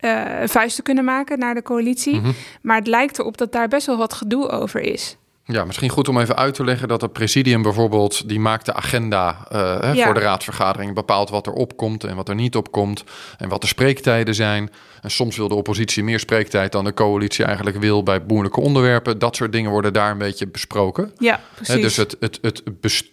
[0.00, 2.20] uh, vuist te kunnen maken naar de coalitie.
[2.20, 2.30] Mhm.
[2.62, 5.16] Maar het lijkt erop dat daar best wel wat gedoe over is.
[5.46, 8.74] Ja, misschien goed om even uit te leggen dat het presidium bijvoorbeeld, die maakt de
[8.74, 13.04] agenda uh, voor de raadsvergadering, bepaalt wat er opkomt en wat er niet opkomt
[13.38, 14.70] en wat de spreektijden zijn.
[15.00, 19.18] En soms wil de oppositie meer spreektijd dan de coalitie eigenlijk wil bij moeilijke onderwerpen.
[19.18, 21.12] Dat soort dingen worden daar een beetje besproken.
[21.18, 21.82] Ja, precies.
[21.82, 22.62] dus het, het, het,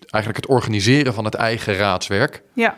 [0.10, 2.42] eigenlijk het organiseren van het eigen raadswerk.
[2.54, 2.78] Ja.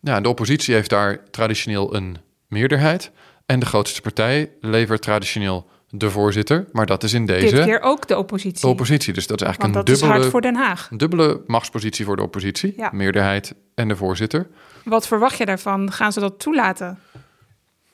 [0.00, 2.16] Ja, de oppositie heeft daar traditioneel een
[2.48, 3.10] meerderheid
[3.46, 7.54] en de grootste partij levert traditioneel de voorzitter, maar dat is in deze...
[7.54, 8.60] Dit keer ook de oppositie.
[8.60, 10.14] De oppositie, dus dat is eigenlijk Want een dubbele...
[10.14, 10.88] is hard voor Den Haag.
[10.90, 12.90] Een dubbele machtspositie voor de oppositie, ja.
[12.92, 14.48] meerderheid en de voorzitter.
[14.84, 15.92] Wat verwacht je daarvan?
[15.92, 16.98] Gaan ze dat toelaten?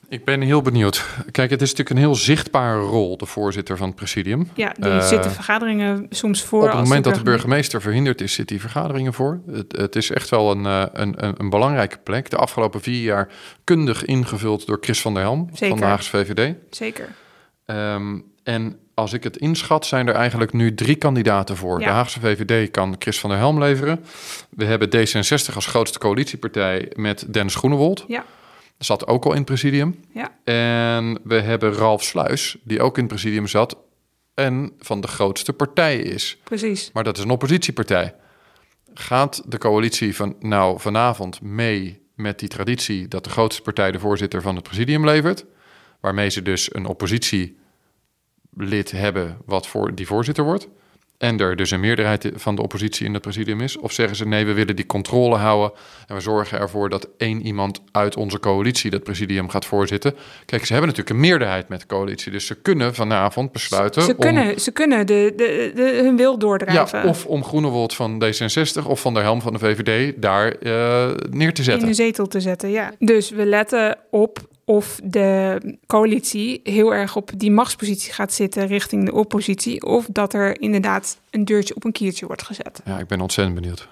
[0.09, 1.05] Ik ben heel benieuwd.
[1.31, 4.49] Kijk, het is natuurlijk een heel zichtbare rol, de voorzitter van het presidium.
[4.53, 6.63] Ja, die uh, zitten vergaderingen soms voor.
[6.63, 9.41] Op het moment dat de burgemeester verhinderd is, zit die vergaderingen voor.
[9.51, 12.29] Het, het is echt wel een, uh, een, een, een, belangrijke plek.
[12.29, 13.29] De afgelopen vier jaar
[13.63, 15.67] kundig ingevuld door Chris van der Helm Zeker.
[15.67, 16.55] van de Haagse VVD.
[16.69, 17.09] Zeker.
[17.71, 21.79] Um, en als ik het inschat, zijn er eigenlijk nu drie kandidaten voor.
[21.79, 21.85] Ja.
[21.85, 24.05] De Haagse VVD kan Chris van der Helm leveren.
[24.49, 28.05] We hebben D66 als grootste coalitiepartij met Dennis Groenewold.
[28.07, 28.25] Ja.
[28.77, 29.99] Zat ook al in het presidium.
[30.13, 30.31] Ja.
[30.43, 33.77] En we hebben Ralf Sluis, die ook in het presidium zat.
[34.33, 36.37] en van de grootste partij is.
[36.43, 36.89] Precies.
[36.93, 38.15] Maar dat is een oppositiepartij.
[38.93, 43.99] Gaat de coalitie van nou vanavond mee met die traditie dat de grootste partij de
[43.99, 45.45] voorzitter van het presidium levert,
[45.99, 47.57] waarmee ze dus een oppositielid
[48.91, 50.67] hebben wat voor die voorzitter wordt?
[51.17, 53.77] en er dus een meerderheid van de oppositie in het presidium is?
[53.77, 55.71] Of zeggen ze nee, we willen die controle houden
[56.07, 60.15] en we zorgen ervoor dat één iemand uit onze coalitie dat presidium gaat voorzitten?
[60.45, 64.01] Kijk, ze hebben natuurlijk een meerderheid met de coalitie, dus ze kunnen vanavond besluiten.
[64.01, 66.99] Ze, om, kunnen, ze kunnen de, de, de, hun wil doordrijven.
[66.99, 71.11] Ja, of om Groenewold van D66 of van der Helm van de VVD daar uh,
[71.29, 71.83] neer te zetten.
[71.83, 72.91] In een zetel te zetten, ja.
[72.99, 79.05] Dus we letten op of de coalitie heel erg op die machtspositie gaat zitten richting
[79.05, 82.81] de oppositie, of dat er inderdaad een deurtje op een kiertje wordt gezet.
[82.85, 83.89] Ja, ik ben ontzettend benieuwd.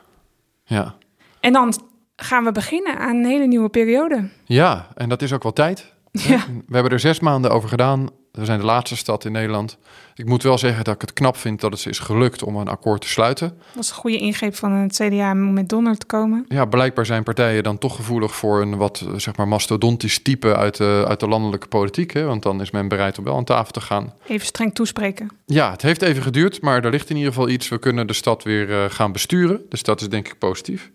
[0.63, 0.95] Ja.
[1.39, 1.73] En dan
[2.15, 4.29] gaan we beginnen aan een hele nieuwe periode.
[4.45, 5.93] Ja, en dat is ook wel tijd.
[6.11, 6.45] Ja.
[6.67, 8.09] We hebben er zes maanden over gedaan.
[8.35, 9.77] We zijn de laatste stad in Nederland.
[10.15, 12.67] Ik moet wel zeggen dat ik het knap vind dat het is gelukt om een
[12.67, 13.47] akkoord te sluiten.
[13.47, 16.45] Dat was een goede ingreep van het CDA om met Donner te komen.
[16.47, 20.77] Ja, blijkbaar zijn partijen dan toch gevoelig voor een wat zeg maar mastodontisch type uit
[20.77, 22.13] de, uit de landelijke politiek.
[22.13, 22.23] Hè?
[22.23, 24.13] Want dan is men bereid om wel aan tafel te gaan.
[24.27, 25.29] Even streng toespreken.
[25.45, 27.69] Ja, het heeft even geduurd, maar er ligt in ieder geval iets.
[27.69, 29.61] We kunnen de stad weer uh, gaan besturen.
[29.69, 30.91] Dus dat is denk ik positief.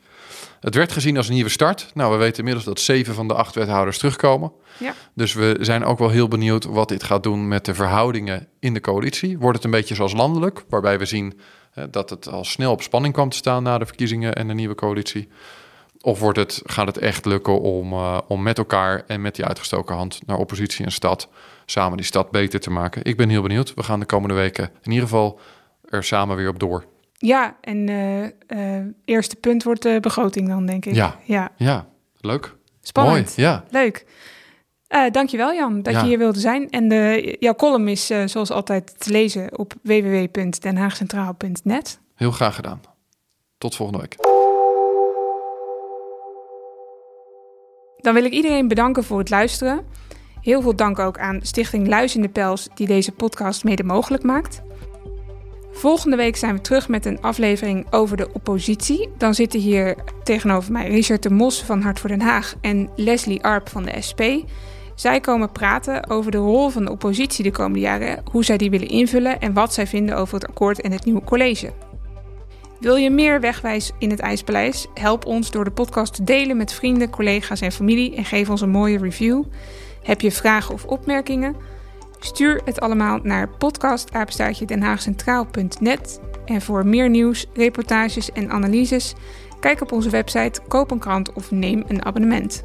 [0.60, 1.90] Het werd gezien als een nieuwe start.
[1.94, 4.52] Nou, we weten inmiddels dat zeven van de acht wethouders terugkomen.
[4.78, 4.94] Ja.
[5.14, 8.74] Dus we zijn ook wel heel benieuwd wat dit gaat doen met de verhoudingen in
[8.74, 9.38] de coalitie.
[9.38, 11.40] Wordt het een beetje zoals landelijk, waarbij we zien
[11.90, 14.74] dat het al snel op spanning kwam te staan na de verkiezingen en de nieuwe
[14.74, 15.28] coalitie?
[16.00, 19.44] Of wordt het, gaat het echt lukken om, uh, om met elkaar en met die
[19.44, 21.28] uitgestoken hand naar oppositie en stad
[21.66, 23.04] samen die stad beter te maken?
[23.04, 23.74] Ik ben heel benieuwd.
[23.74, 25.40] We gaan de komende weken in ieder geval
[25.88, 26.84] er samen weer op door.
[27.22, 28.30] Ja, en uh, uh,
[29.04, 30.94] eerste punt wordt de begroting dan, denk ik.
[30.94, 31.52] Ja, ja.
[31.56, 31.86] ja.
[32.20, 32.56] leuk.
[32.80, 33.36] Spannend.
[33.36, 33.64] Mooi, ja.
[33.70, 34.06] Leuk.
[34.88, 36.70] Uh, dankjewel Jan, dat je hier wilde zijn.
[36.70, 42.00] En de, jouw column is zoals altijd te lezen op www.denhaagcentraal.net.
[42.14, 42.80] Heel graag gedaan.
[43.58, 44.16] Tot volgende week.
[47.96, 49.86] Dan wil ik iedereen bedanken voor het luisteren.
[50.40, 54.22] Heel veel dank ook aan Stichting Luis in de Pels die deze podcast mede mogelijk
[54.22, 54.62] maakt.
[55.72, 59.08] Volgende week zijn we terug met een aflevering over de oppositie.
[59.18, 63.42] Dan zitten hier tegenover mij Richard de Mos van Hart voor Den Haag en Leslie
[63.42, 64.22] Arp van de SP.
[64.94, 68.70] Zij komen praten over de rol van de oppositie de komende jaren, hoe zij die
[68.70, 71.72] willen invullen en wat zij vinden over het akkoord en het nieuwe college.
[72.80, 74.86] Wil je meer wegwijs in het IJspaleis?
[74.94, 78.60] Help ons door de podcast te delen met vrienden, collega's en familie en geef ons
[78.60, 79.42] een mooie review.
[80.02, 81.56] Heb je vragen of opmerkingen?
[82.20, 84.66] Stuur het allemaal naar podcastapenstaartje
[86.44, 89.14] En voor meer nieuws, reportages en analyses,
[89.60, 92.62] kijk op onze website, koop een krant of neem een abonnement.